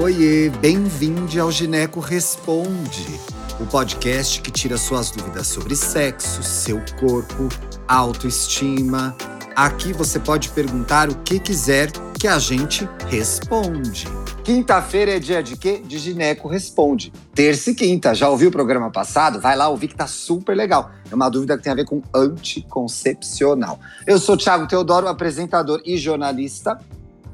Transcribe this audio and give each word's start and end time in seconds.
Oiê, 0.00 0.48
bem-vindo 0.48 1.42
ao 1.42 1.50
Gineco 1.50 1.98
Responde, 1.98 3.18
o 3.58 3.66
podcast 3.66 4.40
que 4.40 4.48
tira 4.48 4.76
suas 4.78 5.10
dúvidas 5.10 5.48
sobre 5.48 5.74
sexo, 5.74 6.40
seu 6.40 6.80
corpo, 7.00 7.48
autoestima. 7.88 9.16
Aqui 9.56 9.92
você 9.92 10.20
pode 10.20 10.50
perguntar 10.50 11.08
o 11.08 11.16
que 11.16 11.40
quiser 11.40 11.90
que 12.16 12.28
a 12.28 12.38
gente 12.38 12.88
responde. 13.08 14.06
Quinta-feira 14.44 15.16
é 15.16 15.18
dia 15.18 15.42
de 15.42 15.56
quê? 15.56 15.82
De 15.84 15.98
Gineco 15.98 16.46
Responde. 16.46 17.12
Terça 17.34 17.72
e 17.72 17.74
quinta. 17.74 18.14
Já 18.14 18.28
ouviu 18.28 18.50
o 18.50 18.52
programa 18.52 18.92
passado? 18.92 19.40
Vai 19.40 19.56
lá 19.56 19.68
ouvir 19.68 19.88
que 19.88 19.96
tá 19.96 20.06
super 20.06 20.56
legal. 20.56 20.92
É 21.10 21.14
uma 21.14 21.28
dúvida 21.28 21.56
que 21.56 21.64
tem 21.64 21.72
a 21.72 21.76
ver 21.76 21.84
com 21.84 22.00
anticoncepcional. 22.14 23.80
Eu 24.06 24.20
sou 24.20 24.36
Thiago 24.36 24.68
Teodoro, 24.68 25.08
apresentador 25.08 25.82
e 25.84 25.98
jornalista. 25.98 26.78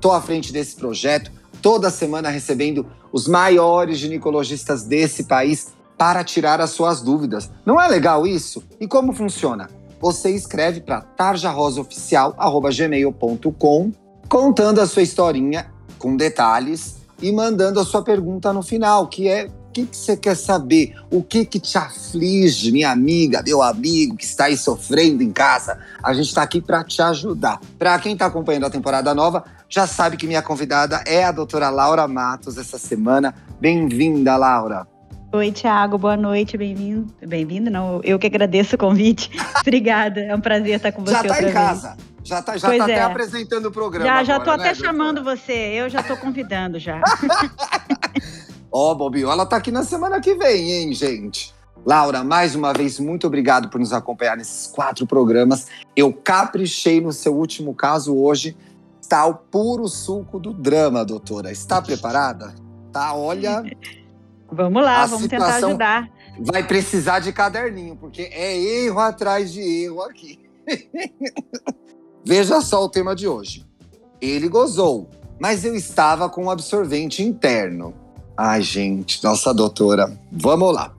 Tô 0.01 0.13
à 0.13 0.21
frente 0.21 0.51
desse 0.51 0.77
projeto, 0.77 1.31
toda 1.65 1.89
semana 1.89 2.29
recebendo 2.29 2.87
os 3.11 3.27
maiores 3.27 3.97
ginecologistas 3.97 4.83
desse 4.83 5.25
país 5.25 5.73
para 5.97 6.23
tirar 6.23 6.61
as 6.61 6.73
suas 6.73 7.01
dúvidas. 7.01 7.51
Não 7.65 7.81
é 7.81 7.89
legal 7.89 8.27
isso? 8.27 8.63
E 8.79 8.87
como 8.87 9.15
funciona? 9.15 9.71
Você 9.99 10.29
escreve 10.29 10.83
para 10.83 11.01
tarjarosaoficial@gmail.com 11.01 13.93
contando 14.29 14.79
a 14.79 14.87
sua 14.87 15.01
historinha 15.01 15.73
com 15.99 16.19
detalhes 16.19 16.97
e 17.23 17.33
mandando 17.33 17.81
a 17.81 17.85
sua 17.87 18.03
pergunta 18.03 18.53
no 18.53 18.63
final, 18.63 19.09
que 19.09 19.27
é 19.27 19.49
que, 19.75 19.87
que 19.87 19.97
você 19.97 20.17
quer 20.17 20.37
saber? 20.37 20.95
O 21.11 21.23
que, 21.23 21.45
que 21.45 21.59
te 21.59 21.77
aflige, 21.77 22.71
minha 22.71 22.91
amiga, 22.91 23.43
meu 23.45 23.61
amigo 23.61 24.17
que 24.17 24.25
está 24.25 24.45
aí 24.45 24.57
sofrendo 24.57 25.23
em 25.23 25.33
casa? 25.33 25.79
A 26.03 26.15
gente 26.15 26.29
está 26.29 26.43
aqui 26.43 26.61
para 26.61 26.85
te 26.85 27.03
ajudar. 27.03 27.61
Para 27.77 27.99
quem 27.99 28.13
está 28.13 28.27
acompanhando 28.27 28.67
a 28.67 28.71
temporada 28.71 29.13
nova, 29.13 29.45
já 29.69 29.87
sabe 29.87 30.17
que 30.17 30.29
minha 30.29 30.43
convidada 30.43 31.03
é 31.05 31.25
a 31.25 31.33
doutora 31.33 31.69
Laura 31.71 32.07
Matos 32.07 32.57
essa 32.57 32.79
semana. 32.79 33.35
Bem-vinda, 33.61 34.37
Laura. 34.37 34.87
Oi, 35.33 35.51
Tiago, 35.51 35.99
boa 35.99 36.17
noite, 36.17 36.57
bem-vindo. 36.57 37.13
Bem-vindo, 37.27 37.69
não, 37.69 38.01
eu 38.05 38.17
que 38.21 38.29
agradeço 38.29 38.77
o 38.77 38.79
convite. 38.79 39.29
Obrigada, 39.61 40.21
é 40.21 40.35
um 40.35 40.41
prazer 40.41 40.77
estar 40.77 40.93
com 40.93 41.05
você. 41.05 41.15
Já 41.15 41.23
está 41.23 41.43
em 41.43 41.53
casa. 41.53 41.89
Vez. 41.97 42.15
Já 42.25 42.39
está 42.39 42.57
já 42.57 42.69
tá 42.69 42.75
é. 42.75 42.81
até 42.81 43.03
apresentando 43.03 43.67
o 43.67 43.71
programa. 43.71 44.07
Já, 44.07 44.25
já 44.25 44.37
estou 44.39 44.53
até 44.55 44.69
né, 44.69 44.75
chamando 44.75 45.23
você. 45.23 45.53
Eu 45.53 45.91
já 45.91 46.01
estou 46.01 46.17
convidando 46.17 46.79
já. 46.79 47.03
Ó, 48.77 48.91
oh, 48.91 48.95
Bobinho, 48.97 49.31
ela 49.31 49.45
está 49.45 49.59
aqui 49.59 49.71
na 49.71 49.85
semana 49.85 50.21
que 50.21 50.35
vem, 50.35 50.73
hein, 50.73 50.93
gente? 50.93 51.55
Laura, 51.87 52.25
mais 52.25 52.57
uma 52.57 52.73
vez, 52.73 52.99
muito 52.99 53.25
obrigado 53.25 53.69
por 53.69 53.79
nos 53.79 53.93
acompanhar 53.93 54.37
nesses 54.37 54.67
quatro 54.67 55.07
programas. 55.07 55.69
Eu 55.95 56.13
caprichei 56.13 57.01
no 57.01 57.13
seu 57.13 57.37
último 57.37 57.73
caso 57.73 58.17
hoje. 58.17 58.57
Está 59.01 59.27
o 59.27 59.35
puro 59.35 59.87
suco 59.87 60.41
do 60.41 60.53
drama, 60.53 61.05
doutora. 61.05 61.53
Está 61.53 61.81
preparada? 61.81 62.53
Tá, 62.93 63.15
olha. 63.15 63.63
Vamos 64.51 64.83
lá, 64.83 65.07
vamos 65.07 65.29
tentar 65.29 65.55
ajudar. 65.55 66.11
Vai 66.41 66.67
precisar 66.67 67.21
de 67.21 67.33
caderninho, 67.33 67.95
porque 67.95 68.23
é 68.23 68.59
erro 68.59 68.99
atrás 68.99 69.53
de 69.53 69.61
erro 69.61 70.03
aqui. 70.03 70.41
Veja 72.27 72.61
só 72.61 72.83
o 72.83 72.89
tema 72.89 73.15
de 73.15 73.29
hoje. 73.29 73.65
Ele 74.21 74.49
gozou, 74.49 75.09
mas 75.39 75.65
eu 75.65 75.77
estava 75.77 76.29
com 76.29 76.47
um 76.47 76.51
absorvente 76.51 77.23
interno. 77.23 78.03
Ai, 78.37 78.63
gente, 78.63 79.23
nossa 79.23 79.55
doutora. 79.55 80.19
Vamos 80.33 80.75
lá. 80.75 80.93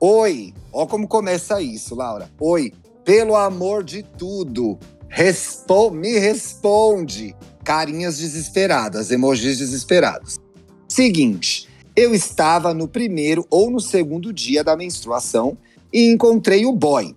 Oi, 0.00 0.52
ó 0.72 0.84
como 0.84 1.06
começa 1.06 1.62
isso, 1.62 1.94
Laura. 1.94 2.28
Oi, 2.40 2.72
pelo 3.04 3.36
amor 3.36 3.84
de 3.84 4.02
tudo, 4.02 4.76
respo 5.08 5.92
me 5.92 6.18
responde. 6.18 7.36
Carinhas 7.62 8.18
desesperadas, 8.18 9.12
emojis 9.12 9.58
desesperados. 9.58 10.40
Seguinte, 10.88 11.68
eu 11.94 12.12
estava 12.12 12.74
no 12.74 12.88
primeiro 12.88 13.46
ou 13.48 13.70
no 13.70 13.78
segundo 13.78 14.32
dia 14.32 14.64
da 14.64 14.76
menstruação 14.76 15.56
e 15.92 16.10
encontrei 16.10 16.66
o 16.66 16.72
boy. 16.72 17.14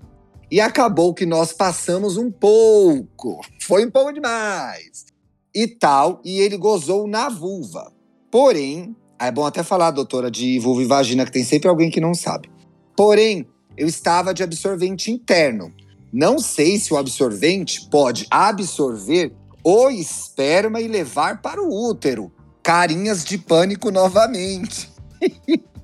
E 0.51 0.61
acabou 0.61 1.11
que 1.11 1.25
nós 1.25 1.51
passamos 1.51 2.17
um 2.17 2.29
pouco. 2.29 3.41
Foi 3.63 3.83
um 3.83 3.89
pouco 3.89 4.13
demais. 4.13 5.05
E 5.53 5.67
tal, 5.67 6.21
e 6.23 6.39
ele 6.39 6.55
gozou 6.55 7.07
na 7.07 7.29
vulva. 7.29 7.91
Porém, 8.29 8.95
é 9.19 9.31
bom 9.31 9.45
até 9.45 9.63
falar, 9.63 9.91
doutora, 9.91 10.29
de 10.29 10.59
vulva 10.59 10.81
e 10.81 10.85
vagina, 10.85 11.25
que 11.25 11.31
tem 11.31 11.43
sempre 11.43 11.69
alguém 11.69 11.89
que 11.89 12.01
não 12.01 12.13
sabe. 12.13 12.49
Porém, 12.95 13.47
eu 13.77 13.87
estava 13.87 14.33
de 14.33 14.43
absorvente 14.43 15.11
interno. 15.11 15.73
Não 16.11 16.39
sei 16.39 16.77
se 16.77 16.93
o 16.93 16.97
absorvente 16.97 17.89
pode 17.89 18.25
absorver 18.29 19.33
o 19.63 19.89
esperma 19.89 20.79
e 20.79 20.87
levar 20.87 21.41
para 21.41 21.61
o 21.61 21.89
útero. 21.89 22.31
Carinhas 22.63 23.23
de 23.23 23.37
pânico 23.37 23.91
novamente. 23.91 24.89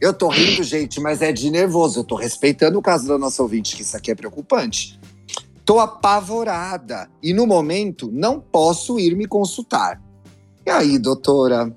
Eu 0.00 0.12
tô 0.12 0.28
rindo, 0.28 0.62
gente, 0.62 1.00
mas 1.00 1.22
é 1.22 1.32
de 1.32 1.50
nervoso. 1.50 2.00
Eu 2.00 2.04
tô 2.04 2.16
respeitando 2.16 2.78
o 2.78 2.82
caso 2.82 3.06
da 3.06 3.16
nossa 3.16 3.42
ouvinte, 3.42 3.76
que 3.76 3.82
isso 3.82 3.96
aqui 3.96 4.10
é 4.10 4.14
preocupante. 4.14 4.98
Tô 5.64 5.78
apavorada 5.78 7.08
e 7.22 7.32
no 7.32 7.46
momento 7.46 8.10
não 8.12 8.40
posso 8.40 8.98
ir 8.98 9.14
me 9.14 9.26
consultar. 9.26 10.02
E 10.66 10.70
aí, 10.70 10.98
doutora? 10.98 11.72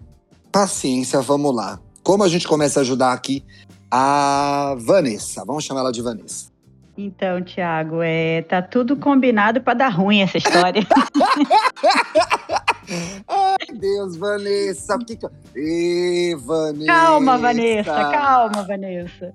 Paciência, 0.51 1.21
vamos 1.21 1.55
lá. 1.55 1.79
Como 2.03 2.23
a 2.23 2.27
gente 2.27 2.47
começa 2.47 2.79
a 2.79 2.81
ajudar 2.81 3.13
aqui 3.13 3.43
a 3.89 4.75
Vanessa? 4.79 5.45
Vamos 5.45 5.63
chamar 5.63 5.81
ela 5.81 5.91
de 5.91 6.01
Vanessa. 6.01 6.51
Então, 6.97 7.41
Tiago, 7.41 8.01
é, 8.01 8.41
tá 8.41 8.61
tudo 8.61 8.95
combinado 8.97 9.61
para 9.61 9.73
dar 9.73 9.89
ruim 9.89 10.21
essa 10.21 10.37
história. 10.37 10.85
Ai, 13.27 13.67
Deus, 13.73 14.17
Vanessa. 14.17 14.97
Que... 14.99 15.17
Ê, 15.55 16.35
Vanessa. 16.35 16.85
Calma, 16.85 17.37
Vanessa, 17.37 17.93
calma, 18.11 18.63
Vanessa. 18.63 19.31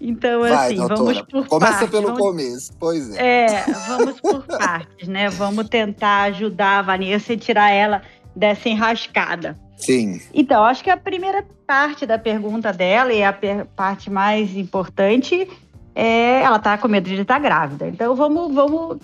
Então, 0.00 0.40
Vai, 0.40 0.52
assim, 0.52 0.76
doutora. 0.76 0.98
vamos 0.98 1.22
por 1.22 1.46
Começa 1.46 1.72
partes. 1.72 1.90
pelo 1.90 2.06
vamos... 2.08 2.20
começo, 2.20 2.72
pois 2.78 3.14
é. 3.16 3.46
É, 3.46 3.64
vamos 3.86 4.20
por 4.20 4.42
partes, 4.46 5.08
né? 5.08 5.28
Vamos 5.28 5.68
tentar 5.68 6.22
ajudar 6.24 6.78
a 6.78 6.82
Vanessa 6.82 7.32
e 7.34 7.36
tirar 7.36 7.70
ela 7.70 8.02
dessa 8.34 8.68
enrascada. 8.68 9.58
Sim. 9.80 10.20
Então, 10.32 10.62
acho 10.64 10.84
que 10.84 10.90
a 10.90 10.96
primeira 10.96 11.44
parte 11.66 12.06
da 12.06 12.18
pergunta 12.18 12.72
dela 12.72 13.12
e 13.12 13.22
a 13.22 13.34
parte 13.74 14.10
mais 14.10 14.56
importante 14.56 15.48
é 15.94 16.42
ela 16.42 16.58
tá 16.58 16.76
com 16.78 16.88
medo 16.88 17.08
de 17.08 17.20
estar 17.20 17.38
grávida. 17.38 17.88
Então, 17.88 18.14
vamos, 18.14 18.54
vamos 18.54 18.98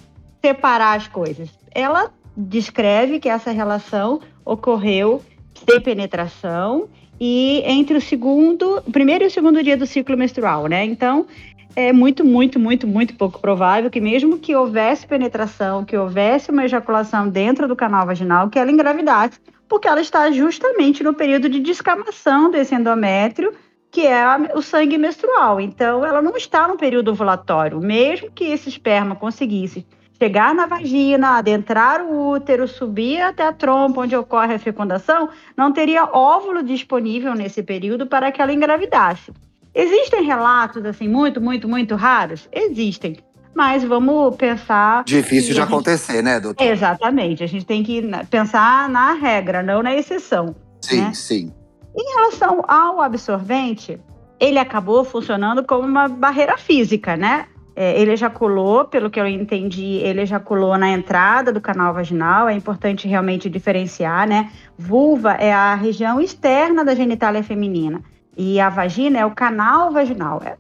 separar 0.45 0.97
as 0.97 1.09
coisas. 1.09 1.49
Ela 1.75 2.11
descreve 2.37 3.19
que 3.19 3.29
essa 3.29 3.51
relação 3.51 4.21
ocorreu 4.45 5.23
sem 5.69 5.81
penetração 5.81 6.89
e 7.19 7.63
entre 7.65 7.97
o 7.97 8.01
segundo, 8.01 8.83
o 8.87 8.93
primeiro 8.93 9.25
e 9.25 9.27
o 9.27 9.31
segundo 9.31 9.63
dia 9.63 9.77
do 9.77 9.87
ciclo 9.87 10.17
menstrual, 10.17 10.67
né? 10.67 10.85
Então, 10.85 11.27
é 11.75 11.93
muito, 11.93 12.25
muito, 12.25 12.59
muito, 12.59 12.87
muito 12.87 13.15
pouco 13.15 13.41
provável 13.41 13.91
que 13.91 14.01
mesmo 14.01 14.39
que 14.39 14.55
houvesse 14.55 15.07
penetração, 15.07 15.85
que 15.85 15.97
houvesse 15.97 16.51
uma 16.51 16.65
ejaculação 16.65 17.29
dentro 17.29 17.67
do 17.67 17.77
canal 17.77 18.07
vaginal, 18.07 18.49
que 18.49 18.59
ela 18.59 18.71
engravidasse, 18.71 19.39
porque 19.69 19.89
ela 19.89 20.01
está 20.01 20.31
justamente 20.31 21.03
no 21.03 21.15
período 21.15 21.49
de 21.49 21.61
descamação 21.61 22.51
desse 22.51 22.75
endométrio, 22.75 23.55
que 23.91 24.07
é 24.07 24.25
o 24.55 24.63
sangue 24.63 24.99
menstrual. 24.99 25.61
Então, 25.61 26.05
ela 26.05 26.21
não 26.21 26.37
está 26.37 26.69
no 26.69 26.77
período 26.77 27.13
ovulatório, 27.13 27.81
mesmo 27.81 28.31
que 28.31 28.45
esse 28.45 28.69
esperma 28.69 29.17
conseguisse 29.17 29.87
chegar 30.19 30.55
na 30.55 30.67
vagina, 30.67 31.37
adentrar 31.37 32.03
o 32.03 32.31
útero, 32.31 32.67
subir 32.67 33.21
até 33.21 33.47
a 33.47 33.53
trompa 33.53 34.01
onde 34.01 34.17
ocorre 34.17 34.55
a 34.55 34.59
fecundação, 34.59 35.29
não 35.57 35.73
teria 35.73 36.05
óvulo 36.05 36.63
disponível 36.63 37.35
nesse 37.35 37.63
período 37.63 38.07
para 38.07 38.33
que 38.33 38.41
ela 38.41 38.53
engravidasse. 38.53 39.33
Existem 39.75 40.25
relatos 40.25 40.85
assim 40.87 41.07
muito, 41.07 41.39
muito, 41.41 41.69
muito 41.69 41.95
raros? 41.95 42.49
Existem. 42.51 43.19
Mas 43.57 43.83
vamos 43.83 44.37
pensar. 44.37 45.03
Difícil 45.05 45.55
de 45.55 45.61
gente... 45.61 45.65
acontecer, 45.67 46.23
né, 46.23 46.39
doutor? 46.39 46.63
Exatamente. 46.63 47.43
A 47.43 47.47
gente 47.47 47.65
tem 47.65 47.83
que 47.83 48.03
pensar 48.29 48.87
na 48.91 49.15
regra, 49.15 49.63
não 49.63 49.83
na 49.83 49.97
exceção. 49.97 50.55
Sim, 50.83 51.01
né? 51.01 51.15
sim. 51.15 51.53
Em 51.97 52.15
relação 52.15 52.63
ao 52.69 53.01
absorvente, 53.01 53.99
ele 54.39 54.59
acabou 54.59 55.03
funcionando 55.05 55.65
como 55.65 55.89
uma 55.89 56.07
barreira 56.07 56.59
física, 56.59 57.17
né? 57.17 57.47
É, 57.75 57.99
ele 57.99 58.13
ejaculou, 58.13 58.85
pelo 58.85 59.09
que 59.09 59.19
eu 59.19 59.27
entendi, 59.27 60.01
ele 60.03 60.21
ejaculou 60.21 60.77
na 60.77 60.91
entrada 60.91 61.51
do 61.51 61.61
canal 61.61 61.95
vaginal. 61.95 62.51
É 62.51 62.53
importante 62.53 63.09
realmente 63.09 63.49
diferenciar, 63.49 64.29
né? 64.29 64.53
Vulva 64.77 65.33
é 65.33 65.51
a 65.51 65.75
região 65.75 66.21
externa 66.21 66.85
da 66.85 66.95
genitália 66.95 67.43
feminina 67.43 68.03
e 68.37 68.61
a 68.61 68.69
vagina 68.69 69.19
é 69.19 69.25
o 69.25 69.31
canal 69.31 69.91
vaginal. 69.91 70.43
É, 70.45 70.57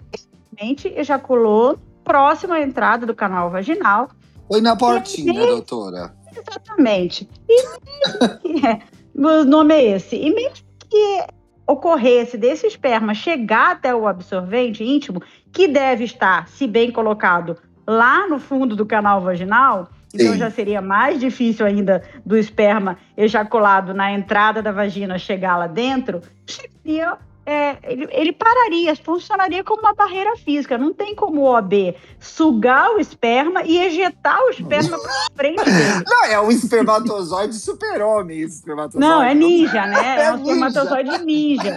ejaculou 0.98 1.78
próximo 2.06 2.54
à 2.54 2.62
entrada 2.62 3.04
do 3.04 3.14
canal 3.14 3.50
vaginal. 3.50 4.08
Foi 4.46 4.60
na 4.60 4.76
portinha, 4.76 5.46
doutora. 5.46 6.14
Exatamente. 6.34 7.28
E 7.48 8.64
é, 8.64 8.80
o 9.12 9.44
nome 9.44 9.74
é 9.74 9.96
esse. 9.96 10.14
E 10.14 10.32
mesmo 10.32 10.64
que 10.78 11.26
ocorresse 11.66 12.38
desse 12.38 12.64
esperma 12.64 13.12
chegar 13.12 13.72
até 13.72 13.92
o 13.92 14.06
absorvente 14.06 14.84
íntimo, 14.84 15.20
que 15.52 15.66
deve 15.66 16.04
estar, 16.04 16.48
se 16.48 16.68
bem 16.68 16.92
colocado, 16.92 17.56
lá 17.84 18.28
no 18.28 18.38
fundo 18.38 18.76
do 18.76 18.86
canal 18.86 19.20
vaginal, 19.20 19.88
então 20.14 20.32
Sim. 20.32 20.38
já 20.38 20.50
seria 20.50 20.80
mais 20.80 21.18
difícil 21.18 21.66
ainda 21.66 22.04
do 22.24 22.36
esperma 22.36 22.96
ejaculado 23.16 23.92
na 23.92 24.12
entrada 24.12 24.62
da 24.62 24.70
vagina 24.70 25.18
chegar 25.18 25.56
lá 25.56 25.66
dentro, 25.66 26.22
seria 26.46 27.18
é, 27.46 27.78
ele, 27.84 28.08
ele, 28.10 28.32
pararia, 28.32 28.96
funcionaria 28.96 29.62
como 29.62 29.80
uma 29.80 29.94
barreira 29.94 30.36
física. 30.36 30.76
Não 30.76 30.92
tem 30.92 31.14
como 31.14 31.42
o 31.42 31.56
OB 31.56 31.94
sugar 32.18 32.90
o 32.90 32.98
esperma 32.98 33.62
e 33.62 33.78
ejetar 33.78 34.42
o 34.42 34.50
esperma 34.50 34.98
para 34.98 35.12
frente 35.36 35.64
dele. 35.64 36.04
Não, 36.10 36.24
é 36.24 36.40
um 36.40 36.50
espermatozoide 36.50 37.54
super-homem. 37.54 38.44
Não, 38.94 39.22
é 39.22 39.32
ninja, 39.32 39.86
né? 39.86 39.96
É, 40.16 40.24
é 40.24 40.32
um 40.32 40.36
ninja. 40.38 40.50
espermatozoide 40.50 41.24
ninja. 41.24 41.76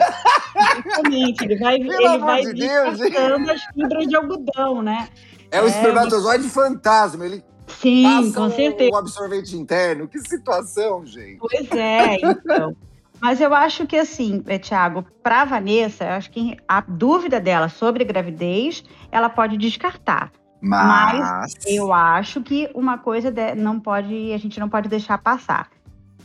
Exatamente. 0.55 1.43
Ele 1.43 1.55
vai, 1.57 1.75
ele 1.75 2.17
vai 2.17 2.41
de 2.45 2.69
as 2.69 3.63
fibras 3.73 4.07
de 4.07 4.15
algodão, 4.15 4.81
né? 4.81 5.07
É 5.51 5.61
um 5.61 5.65
é, 5.65 5.67
espermatozoide 5.67 6.49
fantasma. 6.49 7.25
Ele 7.25 7.43
Sim, 7.79 8.31
com 8.33 8.49
certeza. 8.49 8.91
O 8.91 8.95
absorvente 8.97 9.55
interno. 9.55 10.07
Que 10.07 10.19
situação, 10.19 11.05
gente. 11.05 11.37
Pois 11.37 11.71
é, 11.71 12.15
então. 12.15 12.75
Mas 13.21 13.41
eu 13.41 13.53
acho 13.53 13.85
que, 13.85 13.97
assim, 13.97 14.43
é, 14.47 14.57
Tiago, 14.57 15.05
para 15.21 15.45
Vanessa, 15.45 16.05
eu 16.05 16.11
acho 16.11 16.31
que 16.31 16.57
a 16.67 16.81
dúvida 16.81 17.39
dela 17.39 17.69
sobre 17.69 18.03
gravidez, 18.03 18.83
ela 19.11 19.29
pode 19.29 19.57
descartar. 19.57 20.31
Mas, 20.61 21.19
Mas 21.19 21.53
eu 21.65 21.93
acho 21.93 22.41
que 22.41 22.69
uma 22.73 22.97
coisa 22.97 23.33
não 23.55 23.79
pode, 23.79 24.33
a 24.33 24.37
gente 24.37 24.59
não 24.59 24.69
pode 24.69 24.89
deixar 24.89 25.17
passar. 25.17 25.69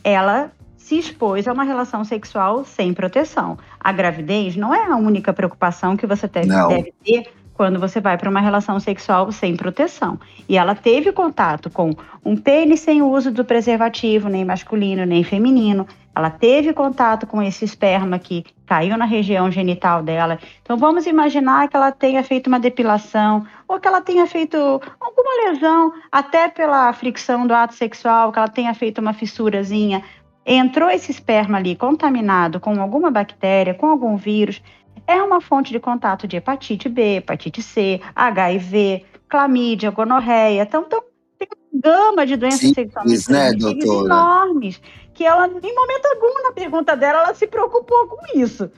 Ela 0.03 0.51
se 0.77 0.99
expôs 0.99 1.47
a 1.47 1.53
uma 1.53 1.63
relação 1.63 2.03
sexual 2.03 2.63
sem 2.63 2.93
proteção. 2.93 3.57
A 3.79 3.91
gravidez 3.91 4.55
não 4.55 4.73
é 4.73 4.85
a 4.85 4.95
única 4.95 5.33
preocupação 5.33 5.97
que 5.97 6.05
você 6.05 6.27
deve, 6.27 6.47
deve 6.47 6.93
ter 7.03 7.33
quando 7.55 7.79
você 7.79 8.01
vai 8.01 8.17
para 8.17 8.29
uma 8.29 8.41
relação 8.41 8.79
sexual 8.79 9.31
sem 9.31 9.55
proteção. 9.55 10.19
E 10.47 10.57
ela 10.57 10.75
teve 10.75 11.11
contato 11.11 11.69
com 11.69 11.91
um 12.23 12.35
pênis 12.35 12.81
sem 12.81 13.01
uso 13.01 13.31
do 13.31 13.45
preservativo, 13.45 14.27
nem 14.27 14.43
masculino, 14.45 15.05
nem 15.05 15.23
feminino. 15.23 15.87
Ela 16.15 16.29
teve 16.29 16.71
contato 16.71 17.27
com 17.27 17.41
esse 17.41 17.65
esperma 17.65 18.17
que 18.17 18.45
caiu 18.65 18.97
na 18.97 19.03
região 19.03 19.51
genital 19.51 20.01
dela. 20.01 20.39
Então 20.61 20.77
vamos 20.77 21.05
imaginar 21.05 21.67
que 21.67 21.75
ela 21.75 21.91
tenha 21.91 22.23
feito 22.23 22.47
uma 22.47 22.59
depilação 22.59 23.45
ou 23.67 23.79
que 23.79 23.87
ela 23.87 23.99
tenha 23.99 24.25
feito 24.25 24.57
alguma 24.57 25.49
lesão, 25.49 25.91
até 26.09 26.47
pela 26.47 26.93
fricção 26.93 27.45
do 27.45 27.53
ato 27.53 27.73
sexual, 27.73 28.31
que 28.31 28.39
ela 28.39 28.47
tenha 28.47 28.73
feito 28.73 28.99
uma 29.01 29.11
fissurazinha. 29.11 30.01
Entrou 30.45 30.89
esse 30.89 31.11
esperma 31.11 31.57
ali 31.57 31.75
contaminado 31.75 32.59
com 32.59 32.79
alguma 32.81 33.11
bactéria, 33.11 33.73
com 33.73 33.87
algum 33.87 34.15
vírus, 34.15 34.61
é 35.07 35.21
uma 35.21 35.41
fonte 35.41 35.71
de 35.71 35.79
contato 35.79 36.27
de 36.27 36.37
hepatite 36.37 36.87
B, 36.87 37.17
hepatite 37.17 37.61
C, 37.61 37.99
HIV, 38.15 39.05
clamídia, 39.27 39.91
gonorreia. 39.91 40.63
Então, 40.63 40.83
então 40.85 41.03
tem 41.37 41.47
uma 41.73 41.81
gama 41.81 42.25
de 42.25 42.35
doenças 42.37 42.59
Sim, 42.59 42.73
sexualmente 42.73 43.31
né, 43.31 43.51
enormes 43.51 44.81
que 45.15 45.23
ela, 45.23 45.47
em 45.47 45.75
momento 45.75 46.05
algum, 46.05 46.43
na 46.43 46.51
pergunta 46.51 46.95
dela, 46.95 47.23
ela 47.23 47.33
se 47.33 47.47
preocupou 47.47 48.07
com 48.07 48.37
isso. 48.37 48.69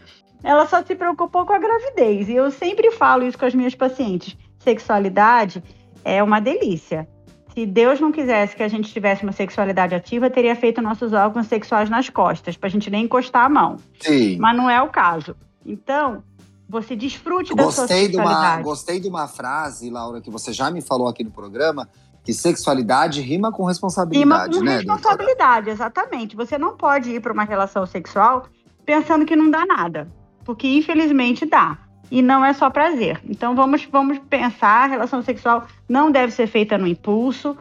Ela 0.43 0.67
só 0.67 0.83
se 0.83 0.95
preocupou 0.95 1.45
com 1.45 1.53
a 1.53 1.57
gravidez. 1.57 2.29
E 2.29 2.35
eu 2.35 2.49
sempre 2.51 2.91
falo 2.91 3.25
isso 3.25 3.37
com 3.37 3.45
as 3.45 3.55
minhas 3.55 3.73
pacientes. 3.73 4.37
Sexualidade 4.59 5.63
é 6.05 6.21
uma 6.21 6.39
delícia. 6.39 7.07
Se 7.53 7.65
Deus 7.65 7.99
não 7.99 8.11
quisesse 8.11 8.55
que 8.55 8.61
a 8.61 8.67
gente 8.67 8.93
tivesse 8.93 9.23
uma 9.23 9.31
sexualidade 9.31 9.95
ativa, 9.95 10.29
teria 10.29 10.55
feito 10.55 10.79
nossos 10.79 11.11
órgãos 11.11 11.47
sexuais 11.47 11.89
nas 11.89 12.07
costas, 12.07 12.55
para 12.55 12.67
a 12.67 12.69
gente 12.69 12.87
nem 12.91 13.05
encostar 13.05 13.45
a 13.45 13.49
mão. 13.49 13.77
Sim. 13.99 14.37
Mas 14.37 14.55
não 14.55 14.69
é 14.69 14.79
o 14.79 14.89
caso. 14.89 15.35
Então, 15.65 16.23
você 16.69 16.95
desfrute 16.95 17.55
da 17.55 17.63
gostei 17.63 17.87
sua 17.87 17.95
sexualidade. 17.95 18.57
De 18.57 18.57
uma, 18.57 18.61
gostei 18.61 18.99
de 18.99 19.07
uma 19.07 19.27
frase, 19.27 19.89
Laura, 19.89 20.21
que 20.21 20.29
você 20.29 20.53
já 20.53 20.69
me 20.69 20.81
falou 20.81 21.07
aqui 21.07 21.23
no 21.23 21.31
programa, 21.31 21.89
que 22.27 22.33
sexualidade 22.33 23.21
rima 23.21 23.53
com 23.53 23.63
responsabilidade, 23.63 24.19
rima 24.19 24.59
com 24.59 24.65
né, 24.65 24.75
responsabilidade, 24.75 25.67
doutora? 25.67 25.71
exatamente. 25.71 26.35
Você 26.35 26.57
não 26.57 26.75
pode 26.75 27.09
ir 27.09 27.21
para 27.21 27.31
uma 27.31 27.45
relação 27.45 27.85
sexual 27.85 28.47
pensando 28.85 29.25
que 29.25 29.33
não 29.33 29.49
dá 29.49 29.65
nada, 29.65 30.11
porque 30.43 30.67
infelizmente 30.67 31.45
dá. 31.45 31.77
E 32.11 32.21
não 32.21 32.43
é 32.43 32.51
só 32.51 32.69
prazer. 32.69 33.21
Então 33.29 33.55
vamos, 33.55 33.87
vamos 33.89 34.19
pensar, 34.29 34.83
a 34.83 34.87
relação 34.87 35.21
sexual 35.21 35.67
não 35.87 36.11
deve 36.11 36.33
ser 36.33 36.47
feita 36.47 36.77
no 36.77 36.85
impulso, 36.85 37.55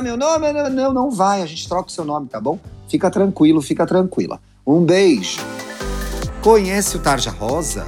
meu 0.04 0.18
nome? 0.18 0.52
Não, 0.72 0.92
não 0.92 1.10
vai, 1.10 1.42
a 1.42 1.46
gente 1.46 1.70
troca 1.70 1.88
o 1.88 1.92
seu 1.92 2.04
nome, 2.04 2.28
tá 2.28 2.42
bom? 2.42 2.60
Fica 2.90 3.10
tranquilo, 3.10 3.62
fica 3.62 3.88
tranquila. 3.88 4.42
Um 4.68 4.84
beijo. 4.84 5.40
Conhece 6.44 6.98
o 6.98 7.00
Tarja 7.00 7.32
Rosa? 7.32 7.88